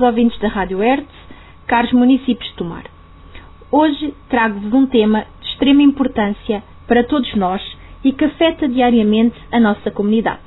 ouvintes 0.00 0.38
da 0.40 0.48
Rádio 0.48 0.78
Hertz, 0.78 1.08
caros 1.66 1.92
municípios 1.92 2.48
de 2.50 2.56
Tomar. 2.56 2.84
Hoje 3.70 4.14
trago-vos 4.28 4.72
um 4.72 4.86
tema 4.86 5.26
de 5.40 5.48
extrema 5.48 5.82
importância 5.82 6.62
para 6.86 7.04
todos 7.04 7.34
nós 7.34 7.62
e 8.04 8.12
que 8.12 8.24
afeta 8.24 8.68
diariamente 8.68 9.36
a 9.50 9.58
nossa 9.58 9.90
comunidade. 9.90 10.40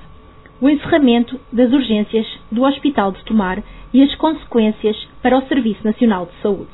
O 0.62 0.70
encerramento 0.70 1.39
das 1.51 1.71
urgências 1.71 2.25
do 2.51 2.63
Hospital 2.63 3.12
de 3.12 3.23
Tomar 3.25 3.62
e 3.93 4.01
as 4.04 4.13
consequências 4.15 4.96
para 5.22 5.38
o 5.38 5.47
Serviço 5.47 5.84
Nacional 5.84 6.26
de 6.26 6.42
Saúde. 6.42 6.72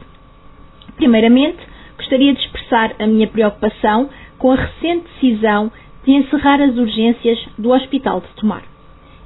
Primeiramente, 0.95 1.59
gostaria 1.97 2.33
de 2.33 2.39
expressar 2.39 2.95
a 2.99 3.07
minha 3.07 3.27
preocupação 3.27 4.09
com 4.37 4.51
a 4.51 4.55
recente 4.55 5.07
decisão 5.21 5.71
de 6.03 6.11
encerrar 6.11 6.61
as 6.61 6.77
urgências 6.77 7.39
do 7.57 7.71
Hospital 7.71 8.21
de 8.21 8.27
Tomar. 8.35 8.74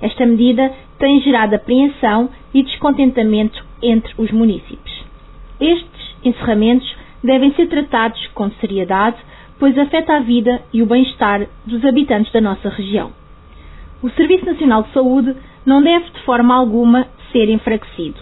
Esta 0.02 0.26
medida 0.26 0.72
tem 0.98 1.22
gerado 1.22 1.56
apreensão 1.56 2.30
e 2.54 2.64
descontentamento 2.64 3.64
entre 3.82 4.14
os 4.18 4.32
municípios. 4.32 5.04
Estes 5.60 6.16
encerramentos 6.24 6.96
devem 7.24 7.54
ser 7.54 7.68
tratados 7.68 8.26
com 8.28 8.50
seriedade, 8.52 9.18
pois 9.60 9.78
afeta 9.78 10.16
a 10.16 10.20
vida 10.20 10.62
e 10.74 10.82
o 10.82 10.86
bem-estar 10.86 11.48
dos 11.66 11.84
habitantes 11.84 12.32
da 12.32 12.40
nossa 12.40 12.70
região. 12.70 13.12
O 14.02 14.10
Serviço 14.12 14.46
Nacional 14.46 14.84
de 14.84 14.94
Saúde 14.94 15.36
não 15.66 15.82
deve 15.82 16.10
de 16.12 16.22
forma 16.22 16.56
alguma 16.56 17.08
ser 17.32 17.50
enfraquecido. 17.50 18.20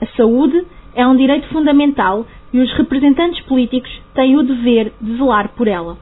A 0.00 0.06
saúde 0.16 0.64
é 0.94 1.06
um 1.06 1.16
direito 1.16 1.46
fundamental 1.48 2.26
e 2.52 2.58
os 2.58 2.72
representantes 2.72 3.40
políticos 3.44 3.90
têm 4.14 4.36
o 4.36 4.42
dever 4.42 4.92
de 5.00 5.16
zelar 5.16 5.50
por 5.50 5.68
ela. 5.68 5.98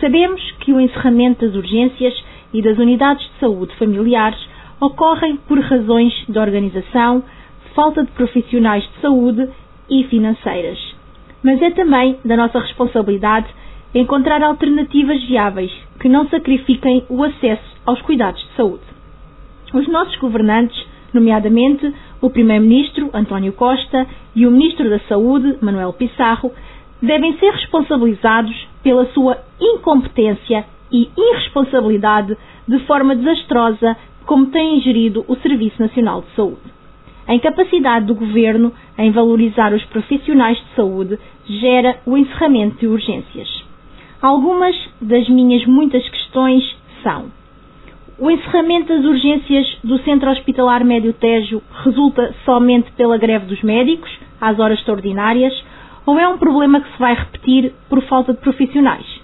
Sabemos 0.00 0.42
que 0.60 0.72
o 0.72 0.80
encerramento 0.80 1.46
das 1.46 1.54
urgências 1.54 2.12
e 2.52 2.60
das 2.60 2.76
unidades 2.78 3.24
de 3.24 3.38
saúde 3.38 3.74
familiares 3.76 4.38
ocorrem 4.80 5.36
por 5.48 5.58
razões 5.60 6.12
de 6.28 6.38
organização, 6.38 7.22
falta 7.74 8.04
de 8.04 8.10
profissionais 8.12 8.84
de 8.84 9.00
saúde 9.00 9.48
e 9.88 10.04
financeiras. 10.04 10.78
Mas 11.42 11.60
é 11.62 11.70
também 11.70 12.18
da 12.24 12.36
nossa 12.36 12.58
responsabilidade 12.58 13.46
encontrar 13.94 14.42
alternativas 14.42 15.22
viáveis 15.24 15.72
que 16.00 16.08
não 16.08 16.28
sacrifiquem 16.28 17.04
o 17.08 17.22
acesso 17.22 17.76
aos 17.86 18.00
cuidados 18.02 18.40
de 18.40 18.56
saúde. 18.56 18.84
Os 19.72 19.88
nossos 19.88 20.16
governantes, 20.16 20.76
nomeadamente 21.12 21.92
o 22.20 22.30
Primeiro-Ministro 22.30 23.10
António 23.12 23.52
Costa 23.52 24.06
e 24.34 24.46
o 24.46 24.50
Ministro 24.50 24.88
da 24.90 24.98
Saúde 25.00 25.58
Manuel 25.60 25.92
Pissarro, 25.92 26.52
devem 27.00 27.36
ser 27.38 27.50
responsabilizados 27.52 28.54
pela 28.82 29.06
sua 29.12 29.38
incompetência 29.60 30.64
e 30.90 31.08
irresponsabilidade 31.16 32.36
de 32.66 32.78
forma 32.80 33.14
desastrosa 33.14 33.96
como 34.24 34.46
têm 34.46 34.80
gerido 34.80 35.24
o 35.28 35.36
Serviço 35.36 35.80
Nacional 35.80 36.22
de 36.22 36.34
Saúde. 36.34 36.76
A 37.26 37.34
incapacidade 37.34 38.06
do 38.06 38.14
Governo 38.14 38.72
em 38.96 39.10
valorizar 39.10 39.72
os 39.72 39.84
profissionais 39.86 40.56
de 40.58 40.74
saúde 40.76 41.18
gera 41.44 41.98
o 42.06 42.16
encerramento 42.16 42.78
de 42.78 42.86
urgências. 42.86 43.64
Algumas 44.22 44.76
das 45.00 45.28
minhas 45.28 45.64
muitas 45.66 46.08
questões 46.08 46.62
são: 47.02 47.26
o 48.18 48.30
encerramento 48.30 48.88
das 48.88 49.04
urgências 49.04 49.78
do 49.84 49.98
Centro 49.98 50.30
Hospitalar 50.30 50.84
Médio 50.84 51.12
Tejo 51.12 51.62
resulta 51.84 52.34
somente 52.44 52.90
pela 52.92 53.18
greve 53.18 53.46
dos 53.46 53.62
médicos, 53.62 54.10
às 54.40 54.58
horas 54.58 54.78
extraordinárias, 54.78 55.52
ou 56.06 56.18
é 56.18 56.28
um 56.28 56.38
problema 56.38 56.80
que 56.80 56.92
se 56.92 56.98
vai 56.98 57.14
repetir 57.14 57.74
por 57.88 58.00
falta 58.04 58.32
de 58.32 58.40
profissionais? 58.40 59.15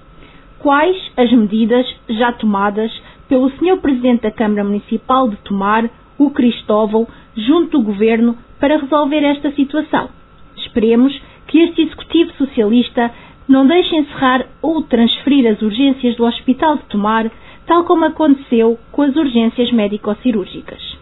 Quais 0.62 0.96
as 1.16 1.32
medidas 1.32 1.84
já 2.08 2.30
tomadas 2.34 2.92
pelo 3.28 3.50
Sr. 3.50 3.78
Presidente 3.80 4.22
da 4.22 4.30
Câmara 4.30 4.62
Municipal 4.62 5.28
de 5.28 5.34
Tomar, 5.38 5.90
o 6.16 6.30
Cristóvão, 6.30 7.08
junto 7.36 7.78
do 7.78 7.84
Governo, 7.84 8.38
para 8.60 8.76
resolver 8.76 9.24
esta 9.24 9.50
situação? 9.50 10.08
Esperemos 10.56 11.20
que 11.48 11.58
este 11.58 11.82
Executivo 11.82 12.32
Socialista 12.34 13.10
não 13.48 13.66
deixe 13.66 13.96
encerrar 13.96 14.46
ou 14.62 14.84
transferir 14.84 15.50
as 15.50 15.60
urgências 15.60 16.14
do 16.14 16.24
Hospital 16.24 16.76
de 16.76 16.84
Tomar, 16.84 17.28
tal 17.66 17.82
como 17.82 18.04
aconteceu 18.04 18.78
com 18.92 19.02
as 19.02 19.16
urgências 19.16 19.72
médico-cirúrgicas. 19.72 20.96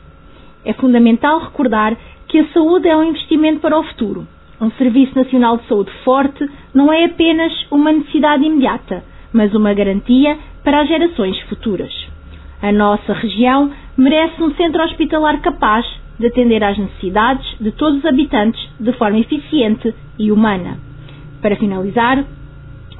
É 0.64 0.72
fundamental 0.72 1.38
recordar 1.38 1.98
que 2.28 2.38
a 2.38 2.48
saúde 2.54 2.88
é 2.88 2.96
um 2.96 3.04
investimento 3.04 3.60
para 3.60 3.78
o 3.78 3.84
futuro. 3.84 4.26
Um 4.58 4.70
Serviço 4.70 5.14
Nacional 5.14 5.58
de 5.58 5.68
Saúde 5.68 5.90
forte 6.02 6.48
não 6.72 6.90
é 6.90 7.04
apenas 7.04 7.52
uma 7.70 7.92
necessidade 7.92 8.42
imediata, 8.42 9.04
mas 9.32 9.54
uma 9.54 9.72
garantia 9.74 10.38
para 10.64 10.80
as 10.80 10.88
gerações 10.88 11.38
futuras. 11.42 11.92
A 12.62 12.70
nossa 12.72 13.12
região 13.12 13.70
merece 13.96 14.42
um 14.42 14.54
centro 14.54 14.82
hospitalar 14.82 15.40
capaz 15.40 15.86
de 16.18 16.26
atender 16.26 16.62
às 16.62 16.76
necessidades 16.76 17.46
de 17.58 17.72
todos 17.72 18.00
os 18.00 18.04
habitantes 18.04 18.60
de 18.78 18.92
forma 18.92 19.18
eficiente 19.18 19.94
e 20.18 20.30
humana. 20.30 20.78
Para 21.40 21.56
finalizar, 21.56 22.22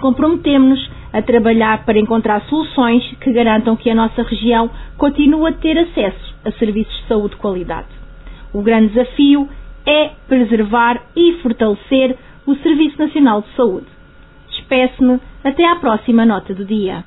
comprometemos-nos 0.00 0.90
a 1.12 1.20
trabalhar 1.20 1.84
para 1.84 1.98
encontrar 1.98 2.40
soluções 2.42 3.04
que 3.20 3.32
garantam 3.32 3.76
que 3.76 3.90
a 3.90 3.94
nossa 3.94 4.22
região 4.22 4.70
continue 4.96 5.50
a 5.50 5.52
ter 5.52 5.76
acesso 5.78 6.34
a 6.44 6.52
serviços 6.52 6.96
de 7.02 7.08
saúde 7.08 7.34
de 7.34 7.40
qualidade. 7.40 7.88
O 8.52 8.62
grande 8.62 8.88
desafio 8.88 9.48
é 9.86 10.10
preservar 10.28 11.02
e 11.14 11.34
fortalecer 11.42 12.16
o 12.46 12.54
Serviço 12.56 12.98
Nacional 12.98 13.42
de 13.42 13.54
Saúde. 13.54 13.99
Despeço-me 14.70 15.18
até 15.42 15.66
à 15.66 15.76
próxima 15.80 16.24
nota 16.24 16.54
do 16.54 16.64
dia. 16.64 17.04